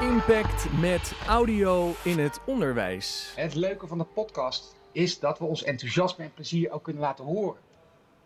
[0.00, 3.32] Impact met audio in het onderwijs.
[3.36, 7.24] Het leuke van de podcast is dat we ons enthousiasme en plezier ook kunnen laten
[7.24, 7.60] horen.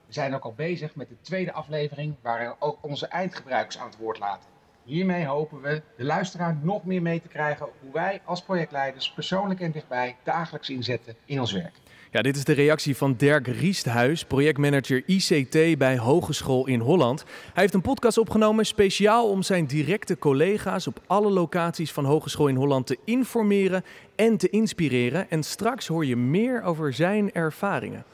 [0.06, 3.86] We zijn ook al bezig met de tweede aflevering waarin we ook onze eindgebruikers aan
[3.86, 4.48] het woord laten.
[4.84, 9.60] Hiermee hopen we de luisteraar nog meer mee te krijgen hoe wij als projectleiders persoonlijk
[9.60, 11.74] en dichtbij dagelijks inzetten in ons werk.
[12.12, 17.24] Ja, dit is de reactie van Dirk Riesthuis, projectmanager ICT bij Hogeschool in Holland.
[17.24, 22.48] Hij heeft een podcast opgenomen speciaal om zijn directe collega's op alle locaties van Hogeschool
[22.48, 23.84] in Holland te informeren
[24.16, 25.30] en te inspireren.
[25.30, 28.04] En straks hoor je meer over zijn ervaringen.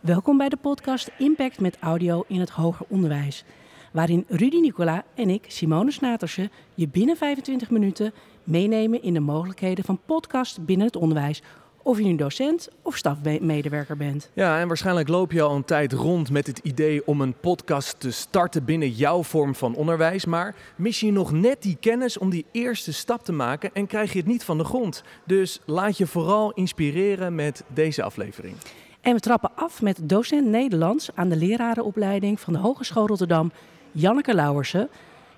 [0.00, 3.44] Welkom bij de podcast Impact met audio in het hoger onderwijs.
[3.92, 8.12] Waarin Rudy Nicola en ik, Simone Snatersen, je binnen 25 minuten
[8.44, 11.42] meenemen in de mogelijkheden van podcast binnen het onderwijs.
[11.86, 14.30] Of je nu docent of stafmedewerker bent.
[14.32, 18.00] Ja, en waarschijnlijk loop je al een tijd rond met het idee om een podcast
[18.00, 20.24] te starten binnen jouw vorm van onderwijs.
[20.24, 24.12] Maar mis je nog net die kennis om die eerste stap te maken en krijg
[24.12, 25.02] je het niet van de grond.
[25.26, 28.56] Dus laat je vooral inspireren met deze aflevering.
[29.00, 33.52] En we trappen af met docent Nederlands aan de lerarenopleiding van de Hogeschool Rotterdam,
[33.92, 34.88] Janneke Lauwersen.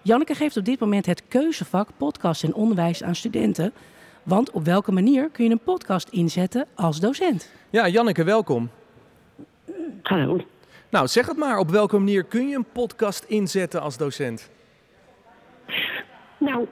[0.02, 3.72] Janneke geeft op dit moment het keuzevak podcast en onderwijs aan studenten.
[4.26, 7.52] Want op welke manier kun je een podcast inzetten als docent?
[7.70, 8.70] Ja, Janneke, welkom.
[10.02, 10.40] Hallo.
[10.90, 11.58] Nou, zeg het maar.
[11.58, 14.50] Op welke manier kun je een podcast inzetten als docent?
[16.38, 16.66] Nou,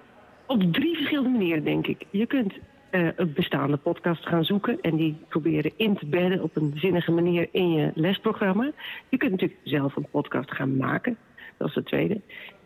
[0.47, 2.05] op drie verschillende manieren, denk ik.
[2.11, 2.53] Je kunt
[2.91, 7.11] uh, een bestaande podcast gaan zoeken en die proberen in te bedden op een zinnige
[7.11, 8.71] manier in je lesprogramma.
[9.09, 11.17] Je kunt natuurlijk zelf een podcast gaan maken.
[11.57, 12.21] Dat is de tweede.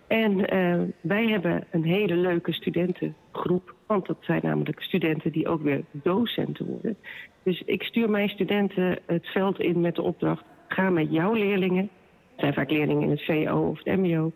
[0.08, 3.74] En uh, wij hebben een hele leuke studentengroep.
[3.86, 6.96] Want dat zijn namelijk studenten die ook weer docenten worden.
[7.42, 11.82] Dus ik stuur mijn studenten het veld in met de opdracht: ga met jouw leerlingen,
[12.30, 14.32] het zijn vaak leerlingen in het VO of het MBO,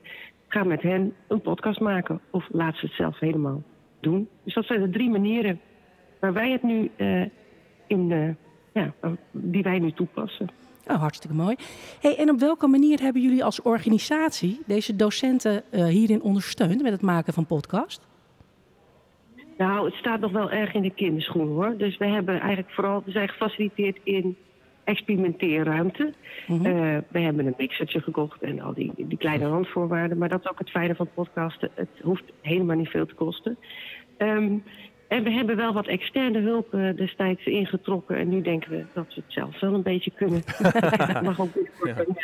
[0.48, 2.20] ga met hen een podcast maken.
[2.30, 3.62] Of laat ze het zelf helemaal
[4.00, 4.28] doen.
[4.44, 5.60] Dus dat zijn de drie manieren
[6.20, 7.24] waar wij het nu uh,
[7.86, 8.28] in, uh,
[8.72, 8.94] ja,
[9.30, 10.48] die wij nu toepassen.
[10.86, 11.56] Oh, hartstikke mooi.
[12.00, 16.92] Hey, en op welke manier hebben jullie als organisatie deze docenten uh, hierin ondersteund met
[16.92, 18.06] het maken van podcast?
[19.58, 21.76] Nou, het staat nog wel erg in de kinderschoenen hoor.
[21.76, 24.36] Dus we hebben eigenlijk vooral, we zijn gefaciliteerd in
[24.84, 26.12] experimenteerruimte.
[26.46, 26.66] Mm -hmm.
[26.66, 30.18] uh, we hebben een mixertje gekocht en al die, die kleine randvoorwaarden.
[30.18, 31.70] Maar dat is ook het fijne van podcasten.
[31.74, 33.58] Het hoeft helemaal niet veel te kosten.
[34.18, 34.62] Um,
[35.12, 38.16] en we hebben wel wat externe hulp uh, destijds ingetrokken.
[38.16, 40.42] En nu denken we dat we het zelf wel een beetje kunnen.
[41.02, 41.98] Dat mag ook ja.
[41.98, 42.16] een,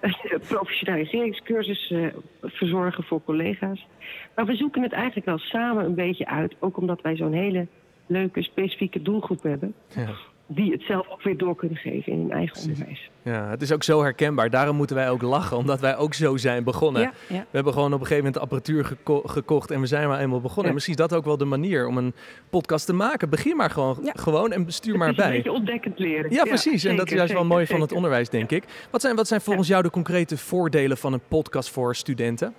[0.00, 2.06] een professionaliseringscursus uh,
[2.42, 3.86] verzorgen voor collega's.
[4.34, 6.54] Maar we zoeken het eigenlijk wel samen een beetje uit.
[6.58, 7.66] Ook omdat wij zo'n hele
[8.06, 9.74] leuke, specifieke doelgroep hebben.
[9.94, 10.08] Ja
[10.50, 12.70] die het zelf ook weer door kunnen geven in hun eigen Precies.
[12.70, 13.10] onderwijs.
[13.22, 14.50] Ja, het is ook zo herkenbaar.
[14.50, 17.02] Daarom moeten wij ook lachen, omdat wij ook zo zijn begonnen.
[17.02, 17.38] Ja, ja.
[17.38, 20.40] We hebben gewoon op een gegeven moment apparatuur geko gekocht en we zijn maar eenmaal
[20.40, 20.62] begonnen.
[20.62, 20.68] Ja.
[20.68, 22.14] En misschien is dat ook wel de manier om een
[22.50, 23.30] podcast te maken.
[23.30, 25.26] Begin maar gewoon, gewoon en stuur maar bij.
[25.26, 26.30] Een beetje ontdekkend leren.
[26.30, 26.72] Ja, precies.
[26.72, 27.78] Zeker, en dat is juist zeker, wel mooi zeker.
[27.78, 28.64] van het onderwijs, denk ik.
[28.90, 32.54] Wat zijn, wat zijn volgens jou de concrete voordelen van een podcast voor studenten?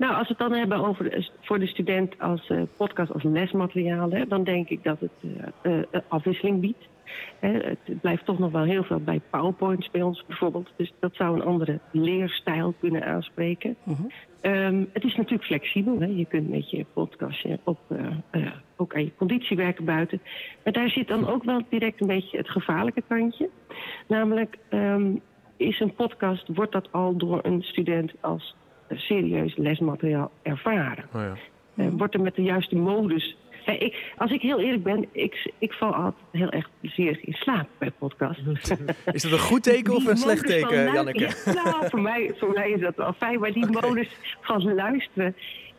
[0.00, 4.10] Nou, als we het dan hebben over voor de student als uh, podcast, als lesmateriaal,
[4.10, 5.10] hè, dan denk ik dat het
[5.62, 6.88] uh, uh, afwisseling biedt.
[7.40, 10.70] Hè, het blijft toch nog wel heel veel bij PowerPoints bij ons bijvoorbeeld.
[10.76, 13.76] Dus dat zou een andere leerstijl kunnen aanspreken.
[13.82, 13.98] -huh.
[14.42, 16.00] Um, het is natuurlijk flexibel.
[16.00, 16.06] Hè.
[16.06, 17.78] Je kunt met je podcastje op,
[18.76, 20.20] ook aan je conditie werken buiten.
[20.64, 23.48] Maar daar zit dan ook wel direct een beetje het gevaarlijke kantje.
[24.08, 25.20] Namelijk, um,
[25.56, 28.54] is een podcast, wordt dat al door een student als
[28.94, 31.04] serieus lesmateriaal ervaren.
[31.14, 31.34] Oh ja.
[31.74, 33.36] uh, wordt er met de juiste modus.
[33.64, 37.32] Hey, ik, als ik heel eerlijk ben, ik, ik val altijd heel erg plezierig in
[37.32, 38.42] slaap bij podcasts.
[39.12, 41.28] Is dat een goed teken of een slecht teken, Janneke?
[41.44, 43.40] Ja, nou, voor mij, voor mij is dat wel fijn.
[43.40, 43.88] Maar die okay.
[43.88, 44.08] modus
[44.40, 45.34] van luisteren,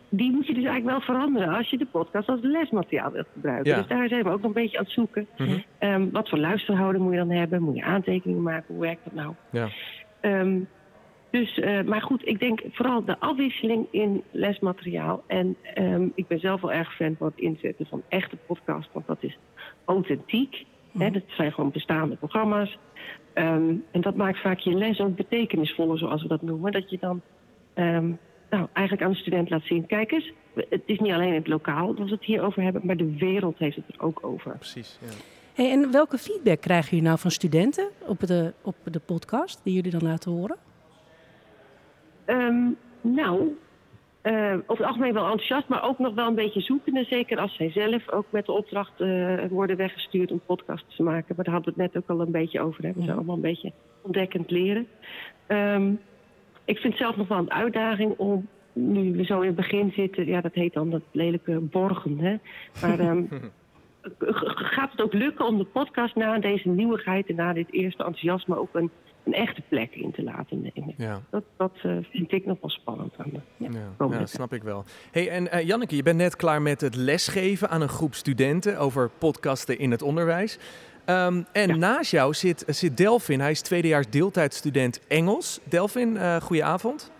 [0.10, 3.72] die moet je dus eigenlijk wel veranderen als je de podcast als lesmateriaal wilt gebruiken.
[3.72, 3.78] Ja.
[3.78, 5.28] Dus daar zijn we ook nog een beetje aan het zoeken.
[5.38, 5.90] Mm -hmm.
[5.90, 7.62] um, wat voor luisterhouden moet je dan hebben?
[7.62, 8.66] Moet je aantekeningen maken?
[8.68, 9.34] Hoe werkt dat nou?
[9.52, 9.70] Ja.
[10.22, 10.68] Um,
[11.32, 15.24] dus, uh, maar goed, ik denk vooral de afwisseling in lesmateriaal.
[15.28, 19.08] En um, ik ben zelf wel erg fan van het inzetten van echte podcasts, want
[19.08, 19.38] dat is
[19.86, 20.66] authentiek.
[20.92, 21.02] Mm.
[21.02, 22.78] Hè, dat zijn gewoon bestaande programma's.
[23.34, 26.72] Um, en dat maakt vaak je les ook betekenisvoller, zoals we dat noemen.
[26.72, 27.22] Dat je dan
[27.76, 28.20] um,
[28.50, 31.94] nou, eigenlijk aan de student laat zien: kijk eens, het is niet alleen het lokaal
[31.94, 34.56] dat we het hier over hebben, maar de wereld heeft het er ook over.
[34.58, 34.98] Precies.
[35.02, 35.08] Ja.
[35.54, 39.74] Hey, en welke feedback krijgen jullie nou van studenten op de, op de podcast die
[39.74, 40.58] jullie dan laten horen?
[42.26, 42.70] Ehm,
[43.02, 43.58] nou,
[44.24, 47.04] uh, over het algemeen wel enthousiast, maar ook nog wel een beetje zoekende.
[47.04, 51.36] Zeker als zij zelf ook met de opdracht uh, worden weggestuurd om podcasts te maken.
[51.36, 52.84] Maar daar hadden we het net ook al een beetje over.
[52.84, 53.72] Hebben ze allemaal een beetje
[54.02, 54.88] ontdekkend leren.
[55.48, 56.00] Um,
[56.66, 59.92] ik vind het zelf nog wel een uitdaging om, nu we zo in het begin
[59.96, 62.20] zitten, ja, dat heet dan dat lelijke borgen.
[62.20, 62.36] Hè?
[62.82, 63.30] Maar um,
[64.56, 68.58] gaat het ook lukken om de podcast na deze nieuwigheid en na dit eerste enthousiasme
[68.58, 68.92] ook een
[69.24, 70.94] een echte plek in te laten nemen.
[70.98, 71.22] Ja.
[71.30, 73.70] Dat, dat uh, vind ik nog wel spannend aan de ja.
[73.70, 74.84] ja, ja dat snap ik wel.
[75.12, 78.80] Hey, en uh, Janneke, je bent net klaar met het lesgeven aan een groep studenten
[78.80, 80.58] over podcasten in het onderwijs.
[81.06, 81.76] Um, en ja.
[81.76, 83.40] naast jou zit, zit Delvin.
[83.40, 85.60] Hij is tweedejaars deeltijdstudent Engels.
[85.64, 87.12] Delvin, uh, goedenavond.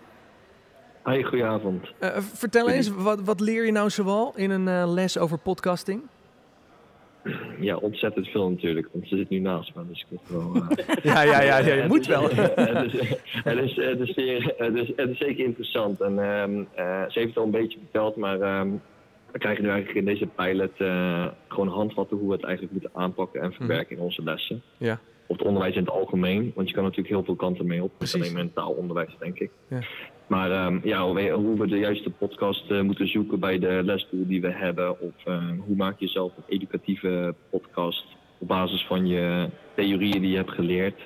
[1.02, 1.92] Hoi, goedenavond.
[2.18, 6.02] vertel eens, wat, wat leer je nou zoal in een les over podcasting?
[7.60, 10.56] Ja, ontzettend veel natuurlijk, want ze zit nu naast me, dus ik moet wel...
[10.56, 10.68] Uh...
[11.14, 12.22] ja, ja, ja, ja, je moet wel.
[12.22, 13.08] het, is,
[13.44, 17.18] het, is, het, is zeer, het, is, het is zeker interessant en um, uh, ze
[17.18, 18.80] heeft het al een beetje verteld, maar um,
[19.32, 22.90] we krijgen nu eigenlijk in deze pilot uh, gewoon handvatten hoe we het eigenlijk moeten
[22.94, 24.62] aanpakken en verwerken in onze lessen.
[24.76, 25.00] Ja.
[25.32, 27.92] Of het onderwijs in het algemeen, want je kan natuurlijk heel veel kanten mee op,
[27.98, 29.50] niet alleen mentaal onderwijs, denk ik.
[29.68, 29.78] Ja.
[30.26, 34.40] Maar um, ja, hoe we de juiste podcast uh, moeten zoeken bij de lesdoel die
[34.40, 35.00] we hebben.
[35.00, 38.04] Of uh, hoe maak je zelf een educatieve podcast
[38.38, 41.00] op basis van je theorieën die je hebt geleerd.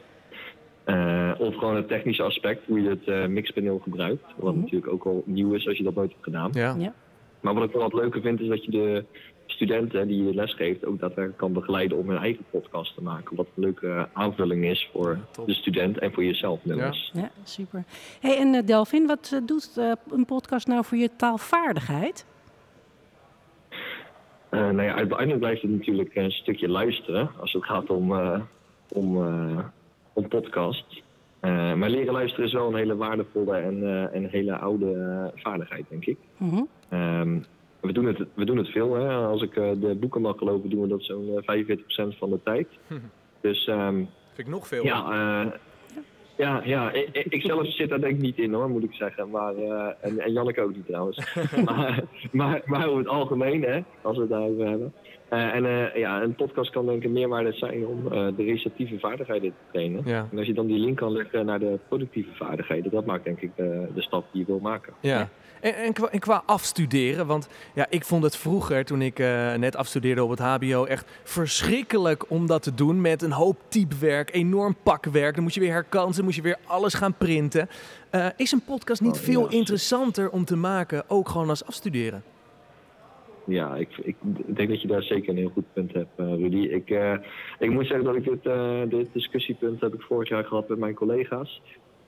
[0.86, 4.24] Uh, of gewoon het technische aspect, hoe je het mixpaneel gebruikt.
[4.36, 4.60] Wat mm -hmm.
[4.60, 6.50] natuurlijk ook al nieuw is als je dat nooit hebt gedaan.
[6.52, 6.74] Ja.
[6.78, 6.94] ja.
[7.40, 9.04] Maar wat ik wel wat leuker vind is dat je de
[9.46, 13.36] studenten die je lesgeeft ook daadwerkelijk kan begeleiden om hun eigen podcast te maken.
[13.36, 16.60] Wat een leuke aanvulling is voor de student en voor jezelf.
[16.62, 16.94] Ja.
[17.12, 17.84] ja, super.
[18.20, 22.26] Hey, en uh, Delvin, wat uh, doet uh, een podcast nou voor je taalvaardigheid?
[24.50, 28.12] nou ja, uiteindelijk blijft het natuurlijk een stukje luisteren als het gaat om,
[28.88, 29.16] om,
[30.12, 31.02] om podcast.
[31.40, 33.82] maar leren luisteren is wel een hele waardevolle en,
[34.12, 36.16] en een hele oude vaardigheid, denk ik.
[36.36, 36.68] Mm -hmm.
[36.98, 37.44] um,
[37.80, 38.94] we doen het, we doen het veel.
[38.94, 39.14] Hè.
[39.14, 42.40] Als ik uh, de boeken mag geloven, doen we dat zo'n uh, 45% van de
[42.44, 42.68] tijd.
[43.40, 44.84] Dus, um, Vind ik nog veel.
[44.84, 45.52] Ja, uh,
[46.36, 49.30] ja, ja ik, ik, zelf zit daar denk ik niet in hoor, moet ik zeggen.
[49.30, 51.34] Maar, uh, en, en Janneke ook niet trouwens.
[51.64, 52.02] maar,
[52.32, 54.92] maar, maar over het algemeen, hè, als we het daarover hebben.
[55.32, 59.50] Uh, en uh, ja, een podcast kan denk ik meerwaarde zijn om de receptieve vaardigheden
[59.50, 60.02] te trainen.
[60.04, 60.28] Ja.
[60.30, 63.40] En als je dan die link kan leggen naar de productieve vaardigheden, dat maakt denk
[63.40, 64.92] ik de, de stap die je wil maken.
[65.00, 65.28] Ja.
[65.60, 69.18] En, en, qua, en, qua, afstuderen, want ja, ik vond het vroeger, toen ik
[69.56, 74.34] net afstudeerde op het HBO, echt verschrikkelijk om dat te doen met een hoop typewerk,
[74.34, 75.34] enorm pakwerk.
[75.34, 77.68] Dan moet je weer herkansen, moet je weer alles gaan printen.
[78.36, 79.50] Is een podcast niet oh, veel ja.
[79.50, 82.22] interessanter om te maken, ook gewoon als afstuderen?
[83.46, 84.16] Ja, ik, ik,
[84.46, 86.56] denk dat je daar zeker een heel goed punt hebt, uh, Rudy.
[86.56, 86.90] Ik,
[87.58, 88.42] ik moet zeggen dat ik dit,
[88.90, 91.62] dit discussiepunt heb ik vorig jaar gehad met mijn collega's.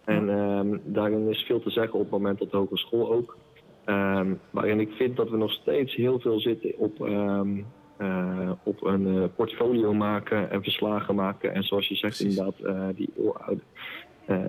[0.04, 3.36] En um, daarin is veel te zeggen op het moment op de hogeschool ook.
[3.86, 7.66] Um, waarin ik vind dat we nog steeds heel veel zitten op, um,
[7.98, 11.54] uh, op een portfolio maken en verslagen maken.
[11.54, 12.56] En zoals je zegt, inderdaad,
[12.96, 13.62] die eeuwenoude,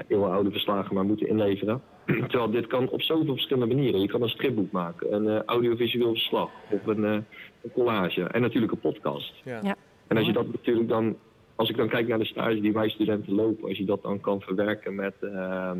[0.07, 1.81] eeuwenoude verslagen maar moeten inleveren.
[2.29, 4.01] Terwijl dit kan op zoveel verschillende manieren.
[4.01, 7.25] Je kan een stripboek maken, een audiovisueel verslag of een, een,
[7.73, 9.33] collage en natuurlijk een podcast.
[9.43, 9.59] Ja.
[9.63, 9.75] Ja.
[10.07, 11.15] En als je dat natuurlijk dan
[11.59, 14.19] als ik dan kijk naar de stage die wij studenten lopen, als je dat dan
[14.19, 15.71] kan verwerken met uh,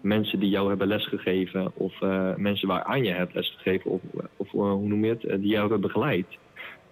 [0.00, 4.00] mensen die jou hebben lesgegeven of uh, mensen waaraan je hebt lesgegeven of,
[4.36, 6.26] of uh, hoe noem je het, die jou hebben begeleid.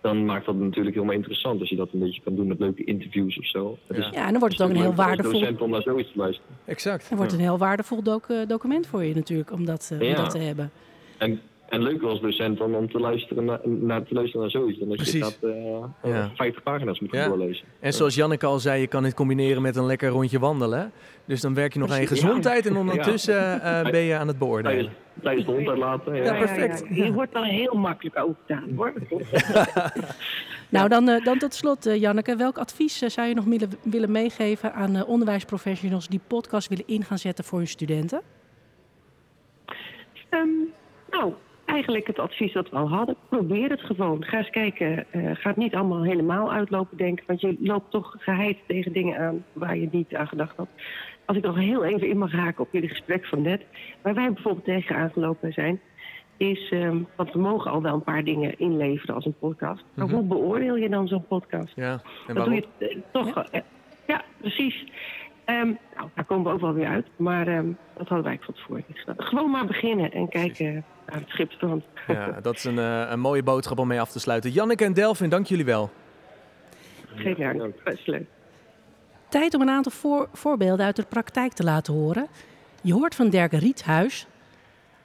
[0.00, 2.84] Dan maakt dat natuurlijk helemaal interessant als je dat een beetje kan doen met leuke
[2.84, 3.78] interviews of zo.
[3.88, 5.56] Ja, ja en dan wordt het ook een heel waardevol.
[5.58, 6.56] om naar zoiets te luisteren.
[6.64, 7.08] Exact.
[7.08, 10.38] Dan wordt een heel waardevol doc document voor je natuurlijk om dat, om dat te
[10.38, 10.70] hebben.
[11.18, 11.40] En
[11.70, 14.78] en leuk als docent dan om te luisteren naar, naar, te luisteren naar zoiets.
[14.78, 15.14] Dan dat Precies.
[15.14, 15.38] je dat
[16.04, 16.30] uh, ja.
[16.34, 17.28] 50 pagina's moet ja.
[17.28, 17.66] doorlezen.
[17.80, 20.92] En zoals Janneke al zei, je kan het combineren met een lekker rondje wandelen.
[21.24, 24.28] Dus dan werk je nog Precies, aan je gezondheid en ondertussen uh, ben je aan
[24.28, 24.92] het beoordelen.
[25.22, 26.14] Tijdens de hond uitlaten.
[26.14, 26.84] Ja, perfect.
[26.90, 28.92] Je wordt dan heel makkelijk overtaan hoor.
[30.76, 32.36] nou, dan, uh, dan tot slot Janneke.
[32.36, 37.18] Welk advies zou je nog willen, willen meegeven aan onderwijsprofessionals die podcast willen in gaan
[37.18, 38.22] zetten voor hun studenten?
[40.30, 40.72] Um,
[41.10, 41.32] nou,
[41.64, 43.16] eigenlijk het advies dat we al hadden.
[43.28, 44.24] Probeer het gewoon.
[44.24, 45.06] Ga eens kijken.
[45.12, 47.24] Uh, ga het niet allemaal helemaal uitlopen denken.
[47.26, 50.68] Want je loopt toch geheid tegen dingen aan waar je niet aan gedacht had.
[51.30, 53.62] Als ik nog heel even in mag haken op jullie gesprek van net.
[54.02, 55.80] Waar wij bijvoorbeeld tegen aangelopen zijn.
[56.36, 59.84] Is, um, want we mogen al wel een paar dingen inleveren als een podcast.
[59.94, 60.20] Maar mm -hmm.
[60.20, 61.72] hoe beoordeel je dan zo'n podcast?
[61.76, 63.34] Ja, en dan doe je uh, toch.
[63.34, 63.60] Ja, uh,
[64.06, 64.84] ja precies.
[65.46, 67.06] Um, nou, daar komen we ook wel weer uit.
[67.16, 69.16] Maar um, dat hadden wij van tevoren niet gedaan.
[69.18, 71.84] Gewoon maar beginnen en kijken naar het schipstrand.
[72.06, 74.50] Ja, dat is een, uh, een mooie boodschap om mee af te sluiten.
[74.50, 75.90] Janneke en Delvin, dank jullie wel.
[77.14, 77.84] Geen dank.
[77.84, 78.26] Best leuk.
[79.30, 82.28] Tijd om een aantal voor- voorbeelden uit de praktijk te laten horen.
[82.82, 84.26] Je hoort van Dirk Riethuis,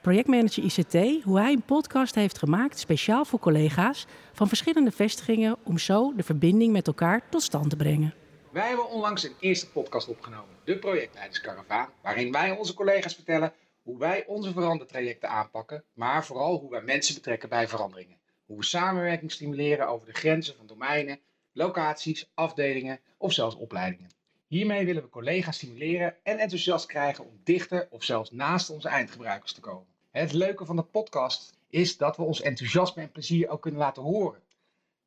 [0.00, 5.78] projectmanager ICT, hoe hij een podcast heeft gemaakt speciaal voor collega's van verschillende vestigingen om
[5.78, 8.14] zo de verbinding met elkaar tot stand te brengen.
[8.52, 13.52] Wij hebben onlangs een eerste podcast opgenomen, de Projectleiderskaravaan, waarin wij onze collega's vertellen
[13.82, 18.16] hoe wij onze verandertrajecten aanpakken, maar vooral hoe wij mensen betrekken bij veranderingen.
[18.46, 21.20] Hoe we samenwerking stimuleren over de grenzen van domeinen,
[21.52, 24.15] locaties, afdelingen of zelfs opleidingen.
[24.46, 29.52] Hiermee willen we collega's stimuleren en enthousiast krijgen om dichter of zelfs naast onze eindgebruikers
[29.52, 29.86] te komen.
[30.10, 34.02] Het leuke van de podcast is dat we ons enthousiasme en plezier ook kunnen laten
[34.02, 34.40] horen.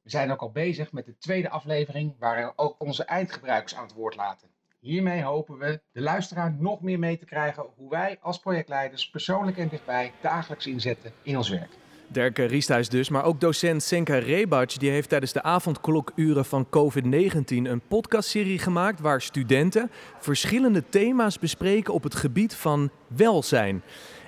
[0.01, 3.83] We zijn ook al bezig met de tweede aflevering waarin we ook onze eindgebruikers aan
[3.83, 4.47] het woord laten.
[4.79, 9.57] Hiermee hopen we de luisteraar nog meer mee te krijgen hoe wij als projectleiders persoonlijk
[9.57, 11.71] en dichtbij dagelijks inzetten in ons werk.
[12.11, 17.45] Dirk Riesthuis dus, maar ook docent Senka Rebac, die heeft tijdens de avondklokuren van COVID-19
[17.47, 23.81] een podcastserie gemaakt waar studenten verschillende thema's bespreken op het gebied van welzijn.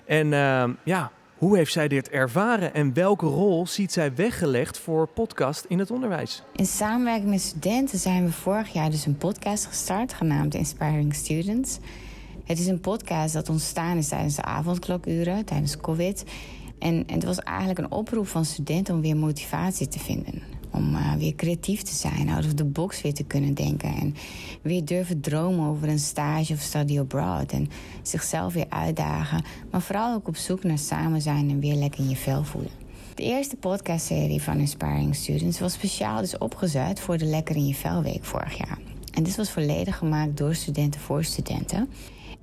[0.06, 5.08] En uh, ja, hoe heeft zij dit ervaren en welke rol ziet zij weggelegd voor
[5.08, 6.44] podcast in het onderwijs?
[6.56, 11.80] In samenwerking met studenten zijn we vorig jaar dus een podcast gestart genaamd Inspiring Students.
[12.44, 16.24] Het is een podcast dat ontstaan is tijdens de avondklokuren, tijdens COVID.
[16.82, 20.42] En, het was eigenlijk een oproep van studenten om weer motivatie te vinden.
[20.72, 23.96] Om uh, weer creatief te zijn, out of the box weer te kunnen denken.
[23.96, 24.16] En
[24.62, 27.52] weer durven dromen over een stage of study abroad.
[27.52, 27.70] En
[28.02, 29.44] zichzelf weer uitdagen.
[29.72, 32.72] Maar vooral ook op zoek naar samen zijn en weer lekker in je vel voelen.
[33.16, 37.76] De eerste podcastserie van Inspiring Students was speciaal dus opgezet voor de Lekker in je
[37.76, 38.78] Vel Week vorig jaar.
[39.14, 41.90] En dit was volledig gemaakt door studenten voor studenten.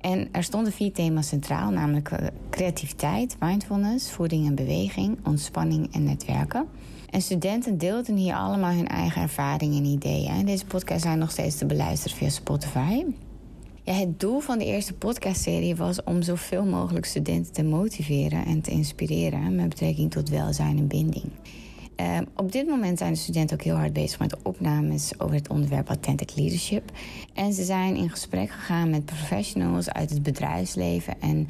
[0.01, 2.11] En er stonden vier thema's centraal, namelijk
[2.49, 6.67] creativiteit, mindfulness, voeding en beweging, ontspanning en netwerken.
[7.09, 10.29] En studenten deelden hier allemaal hun eigen ervaringen en ideeën.
[10.29, 13.03] En deze podcasts zijn nog steeds te beluisteren via Spotify.
[13.83, 18.61] Ja, het doel van de eerste podcastserie was om zoveel mogelijk studenten te motiveren en
[18.61, 21.31] te inspireren met betrekking tot welzijn en binding.
[21.99, 25.49] Uh, op dit moment zijn de studenten ook heel hard bezig met opnames over het
[25.49, 26.91] onderwerp Authentic Leadership.
[27.33, 31.47] En ze zijn in gesprek gegaan met professionals uit het bedrijfsleven en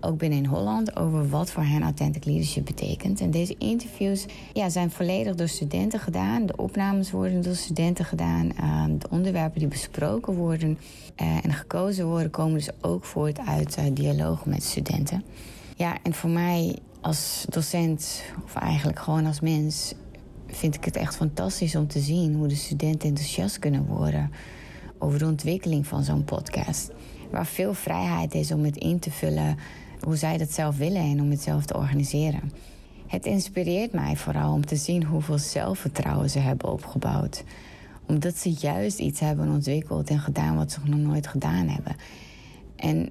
[0.00, 3.20] ook binnen in Holland over wat voor hen authentic leadership betekent.
[3.20, 6.46] En deze interviews ja, zijn volledig door studenten gedaan.
[6.46, 8.52] De opnames worden door studenten gedaan.
[8.60, 10.78] Uh, de onderwerpen die besproken worden
[11.22, 15.22] uh, en gekozen worden, komen dus ook voort uit uh, dialogen met studenten.
[15.76, 19.94] Ja, en voor mij als docent, of eigenlijk gewoon als mens,
[20.46, 24.30] vind ik het echt fantastisch om te zien hoe de studenten enthousiast kunnen worden
[24.98, 26.90] over de ontwikkeling van zo'n podcast.
[27.30, 29.56] Waar veel vrijheid is om het in te vullen
[30.00, 32.52] hoe zij dat zelf willen en om het zelf te organiseren.
[33.06, 37.44] Het inspireert mij vooral om te zien hoeveel zelfvertrouwen ze hebben opgebouwd.
[38.06, 41.96] Omdat ze juist iets hebben ontwikkeld en gedaan wat ze nog nooit gedaan hebben.
[42.76, 43.10] En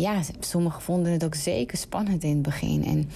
[0.00, 2.84] ja, sommigen vonden het ook zeker spannend in het begin.
[2.84, 3.08] En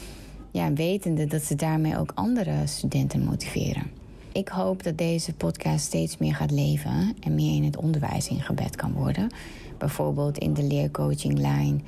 [0.51, 3.91] ja, wetende dat ze daarmee ook andere studenten motiveren.
[4.33, 8.77] Ik hoop dat deze podcast steeds meer gaat leven en meer in het onderwijs ingebed
[8.77, 9.31] kan worden.
[9.79, 11.85] Bijvoorbeeld in de leercoachinglijn.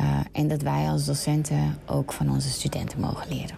[0.00, 3.56] Uh, en dat wij als docenten ook van onze studenten mogen leren.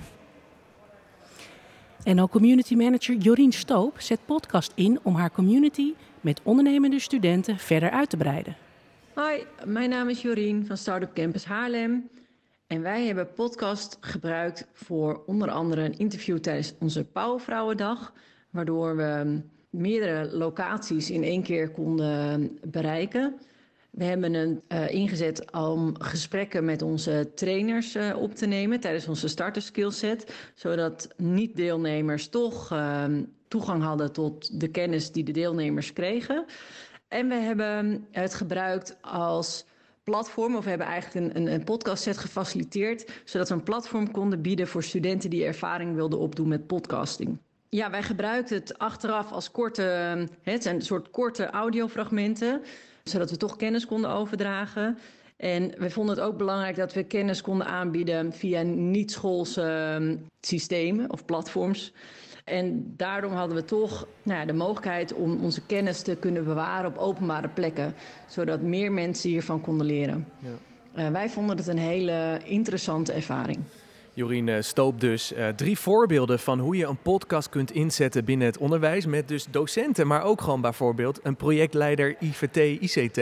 [2.03, 7.59] En ook community manager Jorien Stoop zet podcast in om haar community met ondernemende studenten
[7.59, 8.57] verder uit te breiden.
[9.17, 12.11] Hoi, mijn naam is Jorien van Startup Campus Haarlem.
[12.67, 18.13] En wij hebben podcast gebruikt voor onder andere een interview tijdens onze Pauwvrouwendag.
[18.51, 23.39] Waardoor we meerdere locaties in één keer konden bereiken.
[23.91, 29.09] We hebben het uh, ingezet om gesprekken met onze trainers uh, op te nemen tijdens
[29.09, 30.51] onze starter skillset.
[30.55, 33.05] Zodat niet-deelnemers toch uh,
[33.49, 36.45] toegang hadden tot de kennis die de deelnemers kregen.
[37.09, 39.65] En we hebben het gebruikt als
[40.03, 44.43] platform, of we hebben eigenlijk een, een, een podcastset gefaciliteerd, zodat we een platform konden
[44.43, 47.39] bieden voor studenten die ervaring wilden opdoen met podcasting.
[47.69, 49.83] Ja, wij gebruikten het achteraf als korte,
[50.43, 52.63] het zijn een soort korte audiofragmenten,
[53.05, 54.99] zodat we toch kennis konden overdragen.
[55.37, 61.25] En we vonden het ook belangrijk dat we kennis konden aanbieden via niet-schoolse systemen of
[61.25, 61.93] platforms.
[62.47, 66.91] En daarom hadden we toch nou ja, de mogelijkheid om onze kennis te kunnen bewaren
[66.91, 67.95] op openbare plekken.
[68.27, 70.29] Zodat meer mensen hiervan konden leren.
[70.39, 71.05] Ja.
[71.05, 73.59] Uh, wij vonden het een hele interessante ervaring.
[74.17, 78.47] Jorien eh, Stoop dus uh, drie voorbeelden van hoe je een podcast kunt inzetten binnen
[78.47, 79.07] het onderwijs.
[79.07, 83.21] Met dus docenten, maar ook gewoon bijvoorbeeld een projectleider IVT, ICT.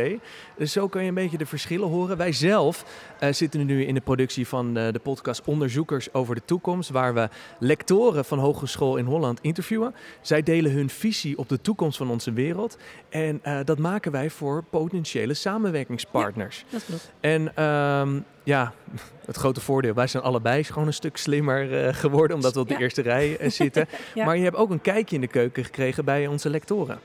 [0.57, 2.17] Dus zo kan je een beetje de verschillen horen.
[2.17, 2.85] Wij zelf
[3.21, 6.91] uh, zitten nu in de productie van de podcast Onderzoekers over de Toekomst.
[6.91, 9.95] Waar we lectoren van Hogeschool in Holland interviewen.
[10.21, 12.79] Zij delen hun visie op de toekomst van onze wereld.
[13.09, 16.59] En dat maken wij voor potentiële samenwerkingspartners.
[16.59, 17.13] Ja, dat klopt.
[17.21, 18.73] En ehm, ja,
[19.27, 22.69] het grote voordeel, wij zijn allebei gewoon een stuk slimmer uh, geworden, omdat we op
[22.69, 22.81] de ja.
[22.81, 23.87] eerste rij uh, zitten.
[24.15, 24.25] ja.
[24.25, 26.99] Maar je hebt ook een kijkje in de keuken gekregen bij onze lectoren.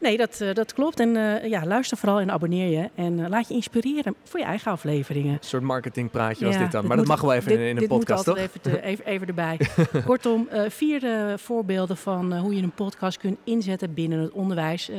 [0.00, 1.00] Nee, dat, uh, dat klopt.
[1.00, 1.10] En
[1.48, 2.90] ja, luister vooral en abonneer je.
[2.94, 5.32] En laat je inspireren voor je eigen afleveringen.
[5.32, 6.86] Een soort marketingpraatje was dit dan.
[6.86, 8.44] Maar dat mag wel even dit, in, in een dit podcast, moet toch?
[8.44, 9.58] Even, te, even, even erbij.
[10.06, 11.02] Kortom, vier
[11.38, 14.90] voorbeelden van hoe je een podcast kunt inzetten binnen het onderwijs.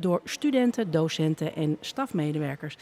[0.00, 2.76] door studenten, docenten en stafmedewerkers.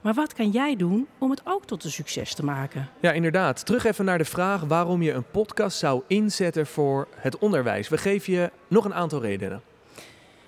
[0.00, 2.88] Maar wat kan jij doen om het ook tot een succes te maken?
[3.00, 3.66] Ja, inderdaad.
[3.66, 7.88] Terug even naar de vraag waarom je een podcast zou inzetten voor het onderwijs.
[7.88, 9.62] We geven je nog een aantal redenen.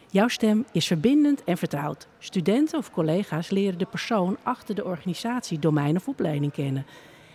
[0.09, 2.09] Jouw stem is verbindend en vertrouwd.
[2.19, 6.87] Studenten of collega's leren de persoon achter de organisatie, domein of opleiding kennen.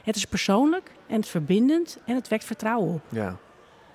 [0.04, 3.02] Het is persoonlijk en het verbindend en het wekt vertrouwen op.
[3.10, 3.38] Ja,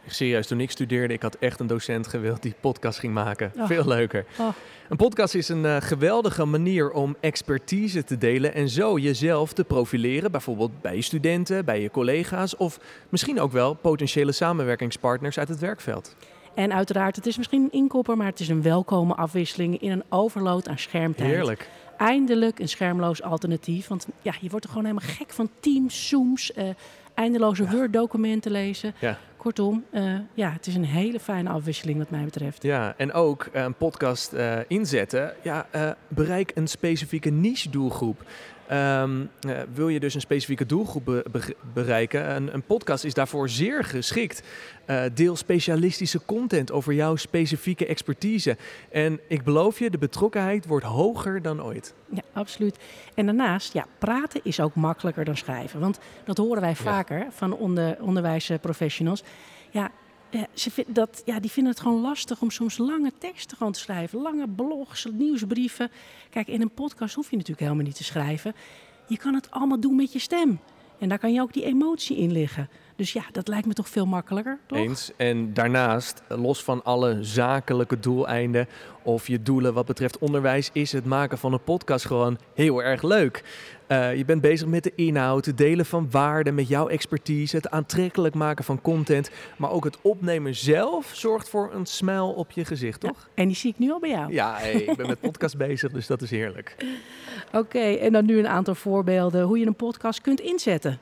[0.06, 3.52] Serieus, toen ik studeerde, ik had echt een docent gewild die podcast ging maken.
[3.56, 3.66] Oh.
[3.66, 4.24] Veel leuker.
[4.38, 4.48] Oh.
[4.88, 9.64] Een podcast is een uh, geweldige manier om expertise te delen en zo jezelf te
[9.64, 10.30] profileren.
[10.30, 12.78] Bijvoorbeeld bij je studenten, bij je collega's of
[13.08, 16.16] misschien ook wel potentiële samenwerkingspartners uit het werkveld.
[16.54, 20.04] En uiteraard, het is misschien een inkopper, maar het is een welkome afwisseling in een
[20.08, 21.30] overload aan schermtijd.
[21.30, 21.68] Heerlijk.
[21.96, 23.88] Eindelijk een schermloos alternatief.
[23.88, 26.64] Want ja, je wordt er gewoon helemaal gek van Teams, Zooms, uh,
[27.14, 27.70] eindeloze ja.
[27.70, 28.94] Word-documenten lezen.
[28.98, 29.18] Ja.
[29.42, 32.62] Kortom, uh, ja, het is een hele fijne afwisseling wat mij betreft.
[32.62, 35.34] Ja, en ook uh, een podcast uh, inzetten.
[35.42, 35.66] Ja,
[36.08, 38.24] bereik een specifieke niche-doelgroep.
[38.72, 39.30] Um,
[39.74, 42.34] wil je dus een specifieke doelgroep be be bereiken?
[42.34, 44.42] Een, een, podcast is daarvoor zeer geschikt.
[45.14, 48.56] deel specialistische content over jouw specifieke expertise.
[48.90, 51.94] En ik beloof je, de betrokkenheid wordt hoger dan ooit.
[52.08, 52.78] Ja, absoluut.
[53.14, 55.80] En daarnaast, ja, praten is ook makkelijker dan schrijven.
[55.80, 57.30] Want dat horen wij vaker ja.
[57.30, 59.22] van onder, onderwijsprofessionals.
[60.54, 63.78] Ze vind, dat, ja, die vinden het gewoon lastig om soms lange teksten gewoon te
[63.78, 64.22] schrijven.
[64.22, 65.90] Lange blogs, nieuwsbrieven.
[66.30, 68.54] Kijk, in een podcast hoef je natuurlijk helemaal niet te schrijven.
[69.06, 70.60] Je kan het allemaal doen met je stem.
[70.98, 72.68] En daar kan je ook die emotie in liggen.
[72.96, 74.78] Dus ja, dat lijkt me toch veel makkelijker, toch?
[74.78, 75.10] Eens.
[75.16, 78.68] En daarnaast, los van alle zakelijke doeleinden
[79.02, 83.02] of je doelen wat betreft onderwijs, is het maken van een podcast gewoon heel erg
[83.02, 83.44] leuk.
[83.92, 87.70] Uh, je bent bezig met de inhoud, het delen van waarden met jouw expertise, het
[87.70, 92.64] aantrekkelijk maken van content, maar ook het opnemen zelf zorgt voor een smile op je
[92.64, 93.10] gezicht, toch?
[93.10, 94.32] Ja, en die zie ik nu al bij jou.
[94.32, 96.76] Ja, hey, ik ben met podcast bezig, dus dat is heerlijk.
[97.46, 100.98] Oké, okay, en dan nu een aantal voorbeelden hoe je een podcast kunt inzetten.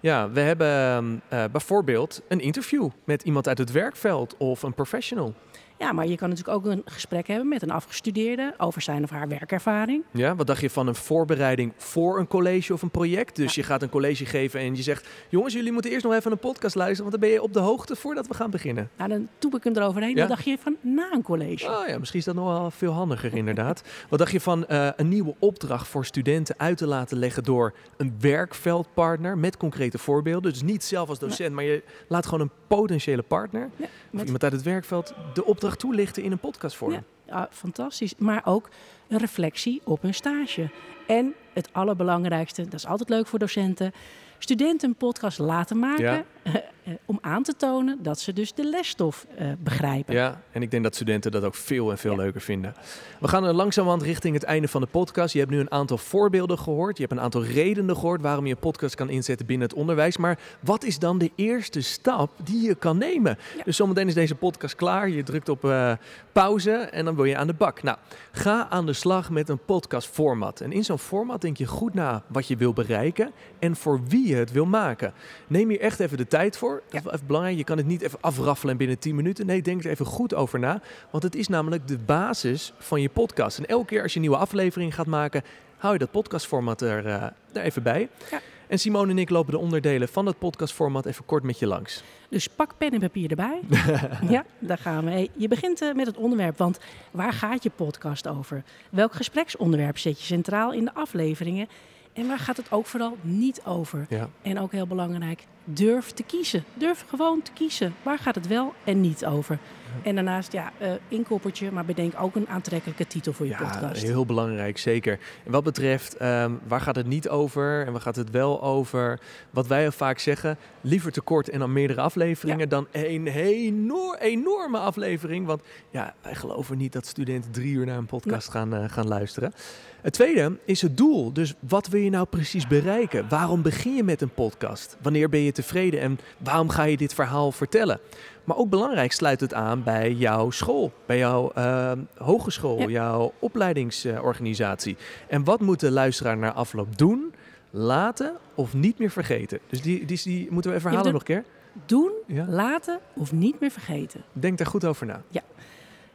[0.00, 5.34] Ja, we hebben uh, bijvoorbeeld een interview met iemand uit het werkveld of een professional.
[5.78, 9.10] Ja, maar je kan natuurlijk ook een gesprek hebben met een afgestudeerde over zijn of
[9.10, 10.04] haar werkervaring.
[10.10, 13.36] Ja, wat dacht je van een voorbereiding voor een college of een project?
[13.36, 13.62] Dus ja.
[13.62, 16.38] je gaat een college geven en je zegt: Jongens, jullie moeten eerst nog even een
[16.38, 18.90] podcast luisteren, want dan ben je op de hoogte voordat we gaan beginnen.
[18.96, 20.14] Nou, dan toep ik hem eroverheen.
[20.14, 20.20] Ja?
[20.20, 21.66] Wat dacht je van na een college?
[21.66, 23.82] Oh ja, misschien is dat nog wel veel handiger, inderdaad.
[24.10, 27.74] wat dacht je van uh, een nieuwe opdracht voor studenten uit te laten leggen door
[27.96, 30.52] een werkveldpartner met concrete voorbeelden?
[30.52, 34.42] Dus niet zelf als docent, maar je laat gewoon een potentiële partner ja, of iemand
[34.42, 36.92] uit het werkveld de opdracht toelichten in een podcastvorm.
[36.92, 38.14] Ja, ja, fantastisch.
[38.18, 38.68] Maar ook
[39.08, 40.70] een reflectie op een stage.
[41.06, 43.92] En het allerbelangrijkste, dat is altijd leuk voor docenten,
[44.38, 46.62] studenten een podcast laten maken Ja.
[47.04, 50.14] om aan te tonen dat ze dus de lesstof eh, begrijpen.
[50.14, 52.16] Ja, en ik denk dat studenten dat ook veel en veel Ja.
[52.16, 52.74] leuker vinden.
[53.20, 55.32] We gaan er langzamerhand richting het einde van de podcast.
[55.32, 56.96] Je hebt nu een aantal voorbeelden gehoord.
[56.96, 60.16] Je hebt een aantal redenen gehoord waarom je een podcast kan inzetten binnen het onderwijs.
[60.16, 63.38] Maar wat is dan de eerste stap die je kan nemen?
[63.56, 63.62] Ja.
[63.64, 65.08] Dus zometeen is deze podcast klaar.
[65.08, 65.92] Je drukt op eh,
[66.32, 67.82] pauze en dan wil je aan de bak.
[67.82, 67.98] Nou,
[68.32, 70.60] ga aan de slag met een podcast format.
[70.60, 74.28] En in zo'n format denk je goed na wat je wil bereiken en voor wie
[74.28, 75.12] je het wil maken.
[75.46, 76.82] Neem hier echt even de tijd voor.
[76.88, 77.56] Dat is wel even belangrijk.
[77.56, 79.46] Je kan het niet even afraffelen binnen 10 minuten.
[79.46, 80.80] Nee, denk er even goed over na.
[81.10, 83.58] Want het is namelijk de basis van je podcast.
[83.58, 85.42] En elke keer als je een nieuwe aflevering gaat maken,
[85.76, 88.08] hou je dat podcastformat er, eh, er even bij.
[88.30, 88.40] Ja.
[88.66, 92.02] En Simone en ik lopen de onderdelen van het podcastformat even kort met je langs.
[92.28, 93.60] Dus pak pen en papier erbij.
[94.28, 95.30] ja, daar gaan we.
[95.36, 96.78] Je begint eh, met het onderwerp, want
[97.10, 98.62] waar gaat je podcast over?
[98.90, 101.68] Welk gespreksonderwerp zet je centraal in de afleveringen?
[102.12, 104.06] En waar gaat het ook vooral niet over?
[104.08, 104.28] Ja.
[104.42, 106.64] En ook heel belangrijk, durf te kiezen.
[106.74, 107.94] Durf gewoon te kiezen.
[108.02, 109.58] Waar gaat het wel en niet over?
[110.02, 114.02] En daarnaast, ja, uh, inkoppertje, maar bedenk ook een aantrekkelijke titel voor je ja, podcast.
[114.02, 115.18] heel belangrijk, zeker.
[115.44, 119.20] En wat betreft, ehm, waar gaat het niet over en waar gaat het wel over?
[119.50, 124.78] Wat wij vaak zeggen, liever te kort en dan meerdere afleveringen dan een enorm, enorme
[124.78, 125.46] aflevering.
[125.46, 129.08] Want ja, wij geloven niet dat studenten drie uur naar een podcast gaan, uh, gaan
[129.08, 129.52] luisteren.
[130.00, 131.32] Het tweede is het doel.
[131.32, 133.28] Dus wat wil je nou precies bereiken?
[133.28, 134.96] Waarom begin je met een podcast?
[135.02, 138.00] Wanneer ben je tevreden en waarom ga je dit verhaal vertellen?
[138.46, 144.96] Maar ook belangrijk sluit het aan bij jouw school, bij jouw uh, hogeschool, jouw opleidingsorganisatie.
[145.28, 147.34] en wat moet de luisteraar na afloop doen,
[147.70, 149.58] laten of niet meer vergeten?
[149.68, 151.44] Dus die, die, die moeten we even herhalen nog een keer.
[151.86, 152.12] Doen,
[152.48, 154.22] laten of niet meer vergeten.
[154.32, 155.22] Denk daar goed over na.
[155.28, 155.42] Ja.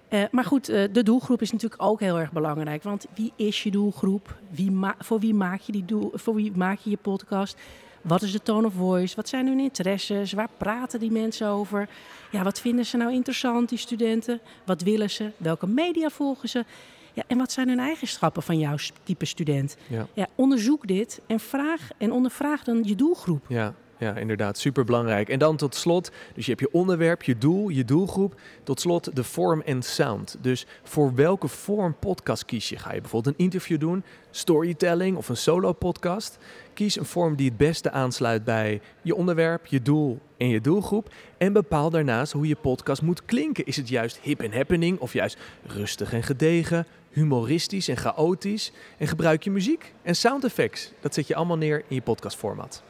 [0.10, 2.84] Uh, maar goed, uh, de doelgroep is natuurlijk ook heel erg belangrijk.
[2.84, 4.36] Want wie is je doelgroep?
[4.50, 7.58] Wie voor, wie maak je die doel voor wie maak je je podcast?
[8.02, 9.16] Wat is de tone of voice?
[9.16, 10.34] Wat zijn hun interesses?
[10.34, 11.90] Waar praten die mensen over?
[12.32, 14.40] Ja, wat vinden ze nou interessant, die studenten?
[14.66, 15.32] Wat willen ze?
[15.38, 16.66] Welke media volgen ze?
[17.14, 19.78] Ja, en wat zijn hun eigenschappen van jouw type student?
[19.88, 20.08] Ja.
[20.14, 23.46] ja onderzoek dit en vraag en ondervraag dan je doelgroep.
[23.48, 25.30] Ja, ja, inderdaad, super belangrijk.
[25.30, 28.40] En dan tot slot, dus je hebt je onderwerp, je doel, je doelgroep.
[28.64, 30.38] Tot slot de vorm en sound.
[30.42, 32.78] Dus voor welke vorm podcast kies je?
[32.78, 36.38] Ga je bijvoorbeeld een interview doen, storytelling of een solo podcast?
[36.74, 41.14] Kies een vorm die het beste aansluit bij je onderwerp, je doel en je doelgroep.
[41.38, 43.66] En bepaal daarnaast hoe je podcast moet klinken.
[43.66, 46.86] Is het juist hip en happening of juist rustig en gedegen?
[47.12, 48.72] humoristisch en chaotisch.
[48.98, 50.92] En gebruik je muziek en sound effects.
[51.00, 52.84] Dat zet je allemaal neer in je podcastformat.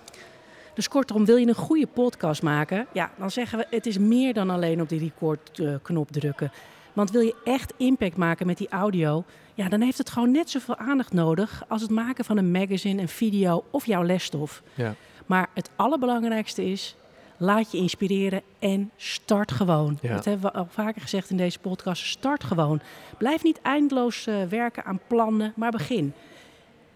[0.82, 4.34] Dus kortom, wil je een goede podcast maken, ja, dan zeggen we het is meer
[4.34, 6.52] dan alleen op die recordknop drukken.
[6.94, 10.50] Want wil je echt impact maken met die audio, ja, dan heeft het gewoon net
[10.50, 14.64] zoveel aandacht nodig als het maken van een magazine, een video of jouw lesstof.
[14.74, 14.96] Ja.
[15.26, 16.96] Maar het allerbelangrijkste is,
[17.38, 19.98] laat je inspireren en start gewoon.
[20.02, 22.06] Dat hebben we al vaker gezegd in deze podcast.
[22.06, 22.82] Start gewoon.
[23.18, 26.14] Blijf niet eindeloos uh, werken aan plannen, maar begin.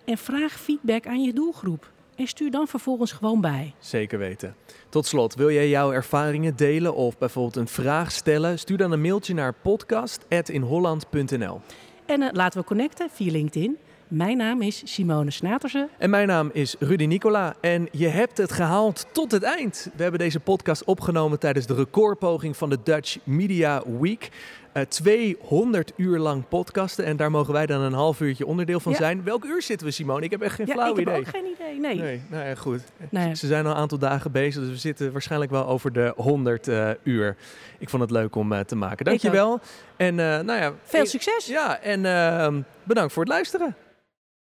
[0.05, 3.73] En vraag feedback aan je doelgroep en stuur dan vervolgens gewoon bij.
[3.79, 4.55] Zeker weten.
[4.89, 8.59] Tot slot, wil jij jouw ervaringen delen of bijvoorbeeld een vraag stellen?
[8.59, 11.61] Stuur dan een mailtje naar podcast.inholland.nl.
[12.05, 13.77] En uh, laten we connecten via LinkedIn.
[14.07, 15.89] Mijn naam is Simone Snatersen.
[15.97, 17.55] En mijn naam is Rudy Nicola.
[17.61, 19.89] En je hebt het gehaald tot het eind.
[19.95, 24.29] We hebben deze podcast opgenomen tijdens de recordpoging van de Dutch Media Week.
[24.83, 28.95] 200 eh, uur lang podcasten en daar mogen wij dan een half uurtje onderdeel van
[28.95, 29.23] zijn.
[29.23, 30.25] Welk uur zitten we, Simone?
[30.25, 31.19] Ik heb echt geen flauw idee.
[31.19, 31.99] Ik heb ook geen idee, nee.
[31.99, 32.81] Nee, nou ja, goed.
[33.11, 36.67] Ze zijn al een aantal dagen bezig, dus we zitten waarschijnlijk wel over de 100
[36.67, 37.35] uh, eh, uur.
[37.77, 39.05] Ik vond het leuk om uh, te maken.
[39.05, 39.59] Dankjewel.
[39.97, 41.45] En nou ja, veel succes.
[41.45, 43.75] Ja, en ehm, bedankt voor het luisteren.